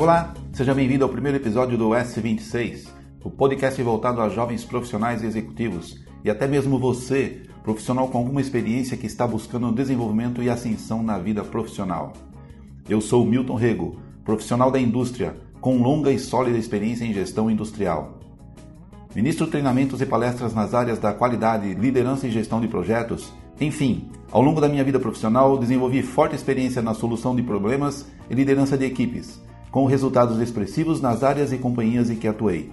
Olá, 0.00 0.32
seja 0.52 0.72
bem-vindo 0.72 1.04
ao 1.04 1.10
primeiro 1.10 1.36
episódio 1.36 1.76
do 1.76 1.90
S26, 1.90 2.88
o 3.22 3.30
podcast 3.30 3.82
voltado 3.82 4.22
a 4.22 4.30
jovens 4.30 4.64
profissionais 4.64 5.22
e 5.22 5.26
executivos, 5.26 6.02
e 6.24 6.30
até 6.30 6.48
mesmo 6.48 6.78
você, 6.78 7.42
profissional 7.62 8.08
com 8.08 8.16
alguma 8.16 8.40
experiência 8.40 8.96
que 8.96 9.06
está 9.06 9.26
buscando 9.26 9.70
desenvolvimento 9.72 10.42
e 10.42 10.48
ascensão 10.48 11.02
na 11.02 11.18
vida 11.18 11.44
profissional. 11.44 12.14
Eu 12.88 13.00
sou 13.00 13.26
Milton 13.26 13.56
Rego, 13.56 14.00
profissional 14.24 14.70
da 14.70 14.80
indústria, 14.80 15.36
com 15.60 15.82
longa 15.82 16.10
e 16.10 16.18
sólida 16.18 16.56
experiência 16.56 17.04
em 17.04 17.12
gestão 17.12 17.50
industrial. 17.50 18.18
Ministro 19.14 19.46
treinamentos 19.46 20.00
e 20.00 20.06
palestras 20.06 20.54
nas 20.54 20.72
áreas 20.72 20.98
da 20.98 21.12
qualidade, 21.12 21.74
liderança 21.74 22.26
e 22.26 22.30
gestão 22.30 22.60
de 22.60 22.68
projetos. 22.68 23.32
Enfim, 23.60 24.08
ao 24.30 24.40
longo 24.40 24.60
da 24.60 24.68
minha 24.68 24.84
vida 24.84 25.00
profissional, 25.00 25.58
desenvolvi 25.58 26.02
forte 26.02 26.36
experiência 26.36 26.80
na 26.80 26.94
solução 26.94 27.34
de 27.34 27.42
problemas 27.42 28.06
e 28.30 28.34
liderança 28.34 28.78
de 28.78 28.84
equipes 28.84 29.40
com 29.70 29.86
resultados 29.86 30.40
expressivos 30.40 31.00
nas 31.00 31.22
áreas 31.22 31.52
e 31.52 31.58
companhias 31.58 32.10
em 32.10 32.16
que 32.16 32.26
atuei. 32.26 32.72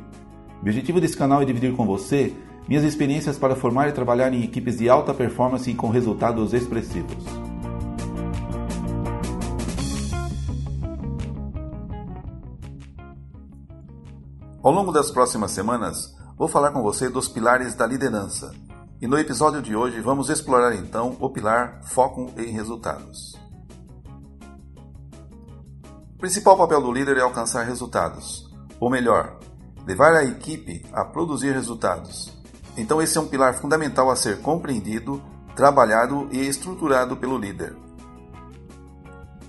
O 0.57 0.61
objetivo 0.61 0.99
desse 0.99 1.15
canal 1.15 1.41
é 1.41 1.45
dividir 1.45 1.75
com 1.75 1.85
você 1.85 2.33
minhas 2.67 2.83
experiências 2.83 3.37
para 3.37 3.55
formar 3.55 3.87
e 3.87 3.91
trabalhar 3.91 4.33
em 4.33 4.43
equipes 4.43 4.77
de 4.77 4.89
alta 4.89 5.13
performance 5.13 5.69
e 5.69 5.75
com 5.75 5.89
resultados 5.89 6.53
expressivos. 6.53 7.23
Ao 14.61 14.73
longo 14.73 14.91
das 14.91 15.11
próximas 15.11 15.51
semanas, 15.51 16.13
vou 16.37 16.47
falar 16.47 16.71
com 16.71 16.83
você 16.83 17.09
dos 17.09 17.27
pilares 17.27 17.73
da 17.73 17.87
liderança. 17.87 18.53
E 19.01 19.07
no 19.07 19.17
episódio 19.17 19.61
de 19.61 19.75
hoje 19.75 19.99
vamos 19.99 20.29
explorar 20.29 20.75
então 20.75 21.17
o 21.19 21.29
pilar 21.29 21.81
foco 21.83 22.31
em 22.37 22.51
resultados. 22.51 23.35
O 26.15 26.19
principal 26.19 26.55
papel 26.57 26.81
do 26.81 26.91
líder 26.91 27.17
é 27.17 27.21
alcançar 27.21 27.63
resultados, 27.63 28.49
ou 28.79 28.89
melhor, 28.89 29.39
levar 29.85 30.13
a 30.13 30.23
equipe 30.23 30.85
a 30.93 31.03
produzir 31.03 31.53
resultados. 31.53 32.35
Então, 32.75 33.01
esse 33.01 33.17
é 33.17 33.21
um 33.21 33.27
pilar 33.27 33.55
fundamental 33.55 34.09
a 34.09 34.15
ser 34.15 34.39
compreendido, 34.41 35.21
trabalhado 35.55 36.27
e 36.31 36.39
estruturado 36.39 37.17
pelo 37.17 37.37
líder. 37.37 37.75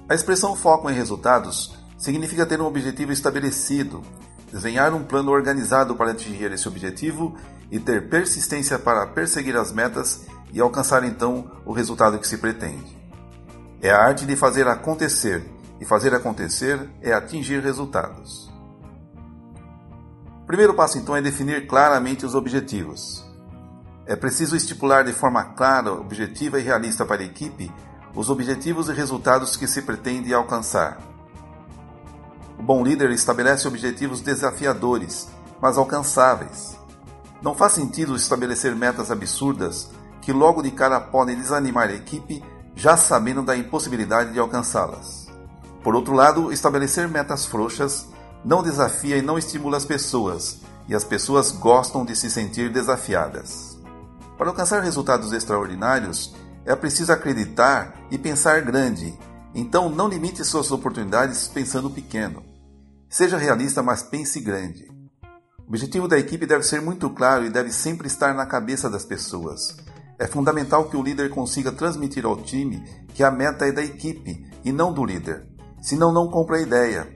A 0.09 0.15
expressão 0.15 0.57
foco 0.57 0.89
em 0.91 0.95
resultados 0.95 1.75
significa 1.99 2.47
ter 2.47 2.61
um 2.61 2.67
objetivo 2.67 3.12
estabelecido, 3.12 4.03
desenhar 4.53 4.95
um 4.95 5.03
plano 5.03 5.31
organizado 5.31 5.95
para 5.95 6.13
atingir 6.13 6.51
esse 6.53 6.69
objetivo 6.69 7.37
e 7.71 7.79
ter 7.79 8.09
persistência 8.09 8.79
para 8.79 9.07
perseguir 9.07 9.57
as 9.57 9.73
metas 9.73 10.27
e 10.53 10.61
alcançar 10.61 11.05
então 11.05 11.51
o 11.65 11.73
resultado 11.73 12.19
que 12.19 12.27
se 12.27 12.39
pretende. 12.39 12.97
É 13.81 13.91
a 13.91 14.03
arte 14.03 14.27
de 14.27 14.35
fazer 14.35 14.67
acontecer 14.67 15.45
e 15.81 15.85
fazer 15.85 16.15
acontecer 16.15 16.89
é 17.01 17.13
atingir 17.13 17.61
resultados. 17.61 18.51
O 20.43 20.47
primeiro 20.47 20.75
passo, 20.75 20.99
então, 20.99 21.15
é 21.15 21.21
definir 21.21 21.67
claramente 21.67 22.25
os 22.25 22.35
objetivos. 22.35 23.25
É 24.07 24.17
preciso 24.17 24.57
estipular 24.57 25.05
de 25.05 25.12
forma 25.12 25.45
clara, 25.45 25.93
objetiva 25.93 26.59
e 26.59 26.62
realista 26.62 27.05
para 27.05 27.23
a 27.23 27.27
equipe 27.27 27.71
os 28.15 28.31
objetivos 28.31 28.89
e 28.89 28.93
resultados 28.93 29.57
que 29.57 29.67
se 29.67 29.83
pretende 29.83 30.35
alcançar. 30.35 30.99
Bom 32.69 32.85
líder 32.85 33.11
estabelece 33.13 33.67
objetivos 33.67 34.21
desafiadores, 34.21 35.27
mas 35.59 35.79
alcançáveis. 35.79 36.77
Não 37.41 37.55
faz 37.55 37.73
sentido 37.73 38.15
estabelecer 38.15 38.77
metas 38.77 39.11
absurdas 39.11 39.89
que 40.21 40.35
logo 40.35 40.61
de 40.61 40.71
cara 40.71 41.01
podem 41.01 41.35
desanimar 41.35 41.89
a 41.89 41.95
equipe, 41.95 42.45
já 42.77 42.95
sabendo 42.95 43.43
da 43.43 43.57
impossibilidade 43.57 44.35
de 44.35 44.39
alcançá-las. 44.39 45.29
Por 45.83 45.95
outro 45.95 46.13
lado, 46.13 46.53
estabelecer 46.53 47.09
metas 47.09 47.47
frouxas 47.47 48.07
não 48.45 48.62
desafia 48.62 49.17
e 49.17 49.23
não 49.23 49.39
estimula 49.39 49.78
as 49.78 49.87
pessoas, 49.87 50.59
e 50.87 50.95
as 50.95 51.05
pessoas 51.05 51.51
gostam 51.51 52.05
de 52.05 52.15
se 52.15 52.31
sentir 52.31 52.71
desafiadas. 52.71 53.78
Para 54.37 54.51
alcançar 54.51 54.83
resultados 54.83 55.33
extraordinários, 55.33 56.34
é 56.67 56.77
preciso 56.77 57.15
acreditar 57.15 57.95
e 58.11 58.19
pensar 58.19 58.61
grande, 58.61 59.19
então 59.55 59.89
não 59.89 60.07
limite 60.07 60.45
suas 60.45 60.71
oportunidades 60.71 61.49
pensando 61.49 61.89
pequeno. 61.89 62.47
Seja 63.09 63.37
realista, 63.37 63.83
mas 63.83 64.03
pense 64.03 64.41
grande. 64.41 64.91
O 65.61 65.69
objetivo 65.69 66.09
da 66.09 66.19
equipe 66.19 66.47
deve 66.47 66.63
ser 66.63 66.81
muito 66.81 67.11
claro 67.11 67.45
e 67.45 67.51
deve 67.51 67.73
sempre 67.73 68.07
estar 68.07 68.35
na 68.35 68.47
cabeça 68.47 68.89
das 68.89 69.05
pessoas. 69.05 69.77
É 70.19 70.27
fundamental 70.27 70.89
que 70.89 70.97
o 70.97 71.03
líder 71.03 71.31
consiga 71.31 71.71
transmitir 71.71 72.25
ao 72.25 72.43
time 72.43 72.83
que 73.15 73.23
a 73.23 73.31
meta 73.31 73.67
é 73.67 73.73
da 73.73 73.85
equipe 73.85 74.47
e 74.65 74.73
não 74.73 74.93
do 74.93 75.05
líder 75.05 75.49
senão 75.81 76.13
não 76.13 76.29
compra 76.29 76.57
a 76.57 76.61
ideia. 76.63 77.09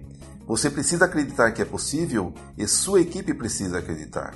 Você 0.47 0.71
precisa 0.71 1.05
acreditar 1.05 1.53
que 1.53 1.63
é 1.63 1.65
possível 1.65 2.33
e 2.57 2.67
sua 2.67 3.01
equipe 3.01 3.35
precisa 3.35 3.79
acreditar. 3.79 4.35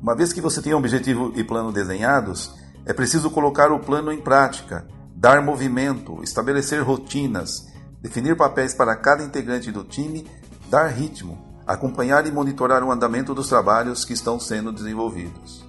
Uma 0.00 0.14
vez 0.14 0.32
que 0.32 0.40
você 0.40 0.60
tem 0.60 0.74
objetivo 0.74 1.32
e 1.34 1.44
plano 1.44 1.72
desenhados, 1.72 2.54
é 2.84 2.92
preciso 2.92 3.30
colocar 3.30 3.72
o 3.72 3.80
plano 3.80 4.12
em 4.12 4.20
prática, 4.20 4.86
dar 5.14 5.42
movimento, 5.42 6.22
estabelecer 6.22 6.82
rotinas, 6.82 7.68
definir 8.04 8.36
papéis 8.36 8.74
para 8.74 8.94
cada 8.94 9.24
integrante 9.24 9.72
do 9.72 9.82
time, 9.82 10.28
dar 10.68 10.88
ritmo, 10.88 11.42
acompanhar 11.66 12.26
e 12.26 12.30
monitorar 12.30 12.84
o 12.84 12.92
andamento 12.92 13.34
dos 13.34 13.48
trabalhos 13.48 14.04
que 14.04 14.12
estão 14.12 14.38
sendo 14.38 14.70
desenvolvidos. 14.70 15.64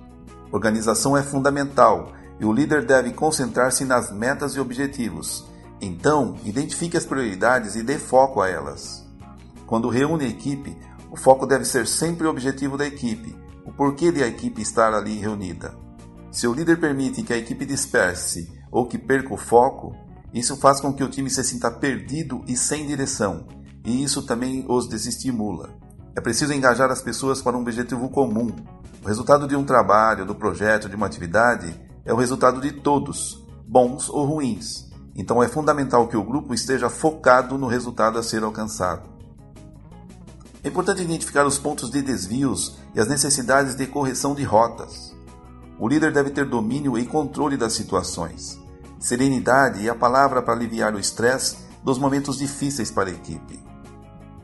Organização 0.52 1.16
é 1.16 1.24
fundamental 1.24 2.12
e 2.38 2.44
o 2.44 2.52
líder 2.52 2.86
deve 2.86 3.14
concentrar-se 3.14 3.86
nas 3.86 4.12
metas 4.12 4.54
e 4.54 4.60
objetivos, 4.60 5.46
então, 5.82 6.36
identifique 6.44 6.98
as 6.98 7.06
prioridades 7.06 7.76
e 7.76 7.84
dê 7.84 7.98
foco 7.98 8.42
a 8.42 8.50
elas. 8.50 9.06
Quando 9.66 9.88
reúne 9.88 10.26
a 10.26 10.30
equipe, 10.30 10.76
o 11.10 11.16
foco 11.16 11.46
deve 11.46 11.64
ser 11.64 11.88
sempre 11.88 12.28
o 12.28 12.30
objetivo 12.30 12.78
da 12.78 12.86
equipe, 12.86 13.34
o 13.66 13.72
porquê 13.72 14.12
de 14.12 14.22
a 14.22 14.28
equipe 14.28 14.62
estar 14.62 14.94
ali 14.94 15.16
reunida. 15.18 15.74
Se 16.32 16.48
o 16.48 16.54
líder 16.54 16.82
permite 16.82 17.24
que 17.24 17.32
a 17.32 17.38
equipe 17.38 17.66
disperse 17.66 18.52
ou 18.70 18.86
que 18.86 18.98
perca 18.98 19.34
o 19.34 19.38
foco, 19.38 19.96
isso 20.36 20.58
faz 20.58 20.82
com 20.82 20.94
que 20.94 21.02
o 21.02 21.08
time 21.08 21.30
se 21.30 21.42
sinta 21.46 21.72
perdido 21.72 22.44
e 22.46 22.58
sem 22.58 22.86
direção, 22.86 23.48
e 23.86 24.04
isso 24.04 24.22
também 24.22 24.66
os 24.68 24.86
desestimula. 24.86 25.70
É 26.14 26.20
preciso 26.20 26.52
engajar 26.52 26.92
as 26.92 27.02
pessoas 27.02 27.42
para 27.42 27.56
um 27.56 27.62
objetivo 27.62 28.10
comum. 28.10 28.54
O 29.02 29.08
resultado 29.08 29.48
de 29.48 29.56
um 29.56 29.64
trabalho, 29.64 30.26
do 30.26 30.36
projeto, 30.36 30.90
de 30.90 30.96
uma 30.98 31.06
atividade 31.06 31.74
é 32.04 32.14
o 32.14 32.18
resultado 32.18 32.60
de 32.60 32.74
todos, 32.74 33.46
bons 33.66 34.10
ou 34.10 34.26
ruins. 34.26 34.92
Então 35.16 35.42
é 35.42 35.48
fundamental 35.48 36.06
que 36.10 36.18
o 36.18 36.24
grupo 36.24 36.54
esteja 36.54 36.90
focado 36.90 37.58
no 37.58 37.68
resultado 37.68 38.20
a 38.20 38.24
ser 38.24 38.44
alcançado. 38.44 39.10
É 40.62 40.68
importante 40.68 41.02
identificar 41.02 41.46
os 41.46 41.58
pontos 41.58 41.90
de 41.90 42.02
desvios 42.02 42.78
e 42.94 43.00
as 43.00 43.08
necessidades 43.08 43.74
de 43.74 43.88
correção 43.88 44.36
de 44.36 44.44
rotas. 44.44 45.16
O 45.80 45.88
líder 45.88 46.12
deve 46.12 46.32
ter 46.32 46.46
domínio 46.46 46.98
e 46.98 47.06
controle 47.06 47.56
das 47.56 47.72
situações, 47.72 48.60
serenidade 49.00 49.82
e 49.82 49.90
a 49.90 49.96
palavra 49.96 50.42
para 50.42 50.54
aliviar 50.54 50.96
o 50.96 51.00
estresse 51.00 51.58
dos 51.84 51.98
momentos 51.98 52.38
difíceis 52.38 52.90
para 52.90 53.10
a 53.10 53.14
equipe. 53.14 53.60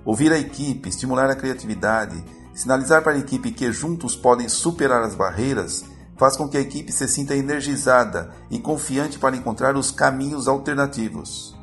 Ouvir 0.04 0.32
a 0.32 0.38
equipe, 0.38 0.90
estimular 0.90 1.30
a 1.30 1.36
criatividade, 1.36 2.24
sinalizar 2.54 3.04
para 3.04 3.14
a 3.14 3.20
equipe 3.20 3.52
que 3.52 3.72
juntos 3.72 4.16
podem 4.16 4.50
superar 4.50 5.02
as 5.04 5.16
barreiras 5.16 5.84
faz 6.22 6.38
com 6.38 6.48
que 6.48 6.56
a 6.56 6.62
equipe 6.62 6.92
se 6.92 7.08
sinta 7.08 7.36
energizada 7.36 8.30
e 8.48 8.60
confiante 8.60 9.18
para 9.18 9.36
encontrar 9.36 9.76
os 9.76 9.90
caminhos 9.90 10.48
alternativos. 10.48 11.58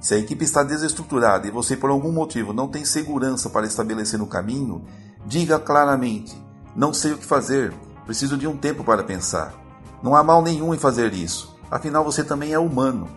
Se 0.00 0.14
a 0.14 0.18
equipe 0.18 0.44
está 0.44 0.62
desestruturada 0.62 1.46
e 1.46 1.50
você 1.50 1.76
por 1.76 1.90
algum 1.90 2.10
motivo 2.10 2.54
não 2.54 2.68
tem 2.68 2.86
segurança 2.86 3.50
para 3.50 3.66
estabelecer 3.66 4.22
o 4.22 4.26
caminho, 4.26 4.84
diga 5.26 5.58
claramente: 5.58 6.34
não 6.74 6.94
sei 6.94 7.12
o 7.12 7.18
que 7.18 7.24
fazer, 7.26 7.70
preciso 8.06 8.38
de 8.38 8.46
um 8.46 8.56
tempo 8.56 8.82
para 8.82 9.04
pensar. 9.04 9.54
Não 10.02 10.16
há 10.16 10.24
mal 10.24 10.42
nenhum 10.42 10.74
em 10.74 10.78
fazer 10.78 11.12
isso, 11.12 11.53
afinal 11.74 12.04
você 12.04 12.22
também 12.22 12.52
é 12.52 12.58
humano. 12.58 13.08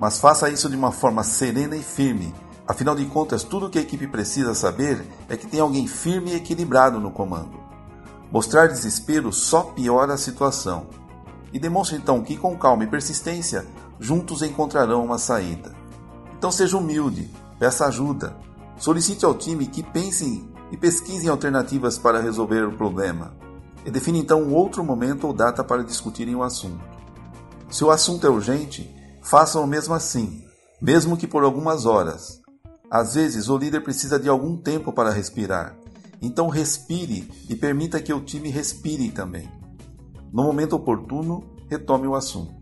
Mas 0.00 0.18
faça 0.18 0.48
isso 0.48 0.70
de 0.70 0.76
uma 0.76 0.90
forma 0.90 1.22
serena 1.22 1.76
e 1.76 1.82
firme. 1.82 2.34
Afinal 2.66 2.94
de 2.94 3.04
contas, 3.04 3.44
tudo 3.44 3.66
o 3.66 3.70
que 3.70 3.78
a 3.78 3.82
equipe 3.82 4.06
precisa 4.06 4.54
saber 4.54 5.06
é 5.28 5.36
que 5.36 5.46
tem 5.46 5.60
alguém 5.60 5.86
firme 5.86 6.30
e 6.30 6.36
equilibrado 6.36 6.98
no 6.98 7.10
comando. 7.10 7.60
Mostrar 8.32 8.68
desespero 8.68 9.30
só 9.32 9.64
piora 9.64 10.14
a 10.14 10.18
situação. 10.18 10.86
E 11.52 11.58
demonstre 11.58 11.98
então 11.98 12.22
que, 12.22 12.38
com 12.38 12.56
calma 12.56 12.84
e 12.84 12.86
persistência, 12.86 13.66
juntos 14.00 14.40
encontrarão 14.40 15.04
uma 15.04 15.18
saída. 15.18 15.74
Então 16.38 16.50
seja 16.50 16.78
humilde, 16.78 17.30
peça 17.58 17.86
ajuda, 17.86 18.34
solicite 18.78 19.26
ao 19.26 19.34
time 19.34 19.66
que 19.66 19.82
pensem 19.82 20.50
e 20.72 20.76
pesquisem 20.76 21.28
alternativas 21.28 21.98
para 21.98 22.20
resolver 22.20 22.66
o 22.66 22.72
problema. 22.72 23.34
E 23.84 23.90
define 23.90 24.20
então 24.20 24.42
um 24.42 24.54
outro 24.54 24.82
momento 24.82 25.26
ou 25.26 25.34
data 25.34 25.62
para 25.62 25.84
discutirem 25.84 26.34
o 26.34 26.42
assunto. 26.42 26.95
Se 27.68 27.82
o 27.84 27.90
assunto 27.90 28.26
é 28.26 28.30
urgente, 28.30 28.88
façam 29.20 29.64
o 29.64 29.66
mesmo 29.66 29.92
assim, 29.92 30.44
mesmo 30.80 31.16
que 31.16 31.26
por 31.26 31.42
algumas 31.42 31.84
horas. 31.84 32.40
Às 32.90 33.14
vezes, 33.14 33.48
o 33.48 33.58
líder 33.58 33.82
precisa 33.82 34.18
de 34.18 34.28
algum 34.28 34.56
tempo 34.56 34.92
para 34.92 35.10
respirar 35.10 35.76
Então 36.22 36.48
respire 36.48 37.28
e 37.48 37.56
permita 37.56 38.00
que 38.00 38.12
o 38.12 38.20
time 38.20 38.48
respire 38.48 39.10
também. 39.10 39.50
No 40.32 40.44
momento 40.44 40.76
oportuno, 40.76 41.44
retome 41.68 42.06
o 42.06 42.14
assunto. 42.14 42.54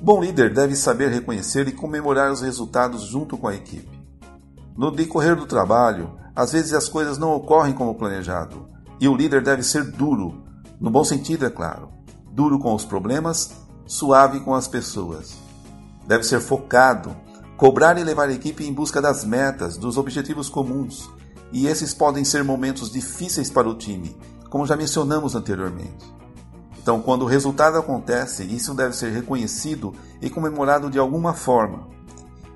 Bom 0.00 0.22
líder 0.22 0.54
deve 0.54 0.74
saber 0.74 1.10
reconhecer 1.10 1.68
e 1.68 1.72
comemorar 1.72 2.32
os 2.32 2.40
resultados 2.40 3.02
junto 3.02 3.36
com 3.36 3.46
a 3.46 3.54
equipe. 3.54 4.00
No 4.74 4.90
decorrer 4.90 5.36
do 5.36 5.46
trabalho, 5.46 6.18
às 6.34 6.52
vezes 6.52 6.72
as 6.72 6.88
coisas 6.88 7.18
não 7.18 7.34
ocorrem 7.34 7.74
como 7.74 7.94
planejado, 7.94 8.66
e 8.98 9.06
o 9.06 9.14
líder 9.14 9.42
deve 9.42 9.62
ser 9.62 9.84
duro, 9.84 10.42
no 10.80 10.90
bom 10.90 11.04
sentido, 11.04 11.44
é 11.44 11.50
claro. 11.50 11.99
Duro 12.30 12.58
com 12.58 12.74
os 12.74 12.84
problemas, 12.84 13.50
suave 13.86 14.40
com 14.40 14.54
as 14.54 14.68
pessoas. 14.68 15.34
Deve 16.06 16.24
ser 16.24 16.40
focado, 16.40 17.14
cobrar 17.56 17.98
e 17.98 18.04
levar 18.04 18.28
a 18.28 18.32
equipe 18.32 18.64
em 18.64 18.72
busca 18.72 19.02
das 19.02 19.24
metas, 19.24 19.76
dos 19.76 19.98
objetivos 19.98 20.48
comuns, 20.48 21.10
e 21.52 21.66
esses 21.66 21.92
podem 21.92 22.24
ser 22.24 22.44
momentos 22.44 22.90
difíceis 22.90 23.50
para 23.50 23.68
o 23.68 23.74
time, 23.74 24.16
como 24.48 24.66
já 24.66 24.76
mencionamos 24.76 25.34
anteriormente. 25.34 26.20
Então, 26.82 27.02
quando 27.02 27.22
o 27.22 27.26
resultado 27.26 27.76
acontece, 27.76 28.42
isso 28.44 28.74
deve 28.74 28.96
ser 28.96 29.12
reconhecido 29.12 29.92
e 30.22 30.30
comemorado 30.30 30.88
de 30.88 30.98
alguma 30.98 31.34
forma. 31.34 31.88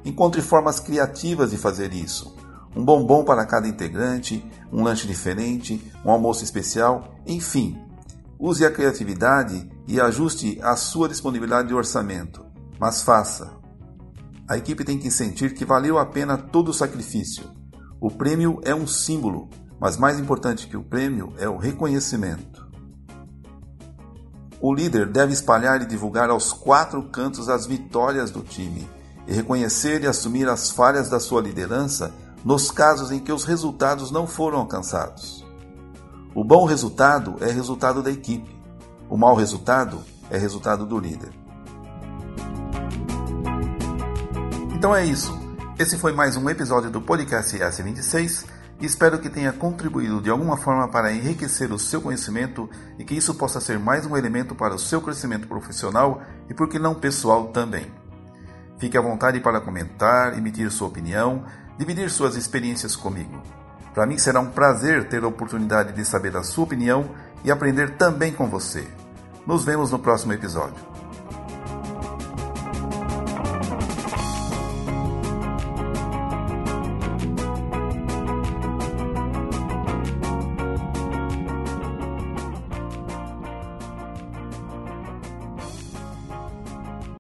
Encontre 0.04 0.40
formas 0.40 0.80
criativas 0.80 1.50
de 1.50 1.58
fazer 1.58 1.92
isso. 1.92 2.34
Um 2.74 2.84
bombom 2.84 3.24
para 3.24 3.44
cada 3.44 3.68
integrante, 3.68 4.44
um 4.72 4.82
lanche 4.82 5.06
diferente, 5.06 5.92
um 6.04 6.10
almoço 6.10 6.42
especial, 6.42 7.14
enfim. 7.26 7.78
Use 8.38 8.64
a 8.64 8.70
criatividade 8.70 9.70
e 9.86 10.00
ajuste 10.00 10.58
a 10.62 10.76
sua 10.76 11.08
disponibilidade 11.08 11.68
de 11.68 11.74
orçamento, 11.74 12.44
mas 12.78 13.02
faça. 13.02 13.50
A 14.48 14.58
equipe 14.58 14.84
tem 14.84 14.98
que 14.98 15.10
sentir 15.10 15.54
que 15.54 15.64
valeu 15.64 15.98
a 15.98 16.06
pena 16.06 16.36
todo 16.36 16.68
o 16.70 16.74
sacrifício. 16.74 17.44
O 18.00 18.10
prêmio 18.10 18.60
é 18.64 18.74
um 18.74 18.86
símbolo, 18.86 19.48
mas 19.80 19.96
mais 19.96 20.18
importante 20.18 20.66
que 20.66 20.76
o 20.76 20.82
prêmio 20.82 21.32
é 21.38 21.48
o 21.48 21.56
reconhecimento. 21.56 22.64
O 24.60 24.74
líder 24.74 25.10
deve 25.10 25.32
espalhar 25.32 25.82
e 25.82 25.86
divulgar 25.86 26.30
aos 26.30 26.52
quatro 26.52 27.02
cantos 27.10 27.48
as 27.48 27.66
vitórias 27.66 28.30
do 28.30 28.42
time 28.42 28.88
e 29.26 29.32
reconhecer 29.32 30.02
e 30.02 30.06
assumir 30.06 30.48
as 30.48 30.70
falhas 30.70 31.08
da 31.08 31.20
sua 31.20 31.40
liderança 31.40 32.12
nos 32.44 32.70
casos 32.70 33.10
em 33.10 33.20
que 33.20 33.32
os 33.32 33.44
resultados 33.44 34.10
não 34.10 34.26
foram 34.26 34.58
alcançados. 34.58 35.43
O 36.36 36.42
bom 36.42 36.64
resultado 36.64 37.36
é 37.40 37.48
resultado 37.48 38.02
da 38.02 38.10
equipe, 38.10 38.50
o 39.08 39.16
mau 39.16 39.36
resultado 39.36 40.02
é 40.28 40.36
resultado 40.36 40.84
do 40.84 40.98
líder. 40.98 41.30
Então 44.74 44.96
é 44.96 45.06
isso. 45.06 45.32
Esse 45.78 45.96
foi 45.96 46.12
mais 46.12 46.36
um 46.36 46.50
episódio 46.50 46.90
do 46.90 47.00
podcast 47.00 47.56
S26 47.56 48.46
e 48.80 48.84
espero 48.84 49.20
que 49.20 49.30
tenha 49.30 49.52
contribuído 49.52 50.20
de 50.20 50.28
alguma 50.28 50.56
forma 50.56 50.88
para 50.88 51.12
enriquecer 51.12 51.72
o 51.72 51.78
seu 51.78 52.02
conhecimento 52.02 52.68
e 52.98 53.04
que 53.04 53.14
isso 53.14 53.36
possa 53.36 53.60
ser 53.60 53.78
mais 53.78 54.04
um 54.04 54.16
elemento 54.16 54.56
para 54.56 54.74
o 54.74 54.78
seu 54.78 55.00
crescimento 55.00 55.46
profissional 55.46 56.20
e, 56.50 56.54
por 56.54 56.68
que 56.68 56.80
não, 56.80 56.96
pessoal 56.96 57.46
também. 57.52 57.86
Fique 58.76 58.98
à 58.98 59.00
vontade 59.00 59.38
para 59.38 59.60
comentar, 59.60 60.36
emitir 60.36 60.68
sua 60.72 60.88
opinião, 60.88 61.44
dividir 61.78 62.10
suas 62.10 62.34
experiências 62.34 62.96
comigo. 62.96 63.40
Para 63.94 64.06
mim 64.06 64.18
será 64.18 64.40
um 64.40 64.50
prazer 64.50 65.08
ter 65.08 65.22
a 65.22 65.28
oportunidade 65.28 65.92
de 65.92 66.04
saber 66.04 66.36
a 66.36 66.42
sua 66.42 66.64
opinião 66.64 67.08
e 67.44 67.50
aprender 67.52 67.96
também 67.96 68.32
com 68.32 68.48
você. 68.48 68.84
Nos 69.46 69.64
vemos 69.64 69.92
no 69.92 70.00
próximo 70.00 70.32
episódio. 70.32 70.93